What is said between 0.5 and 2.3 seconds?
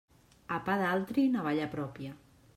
A pa d'altri, navalla pròpia.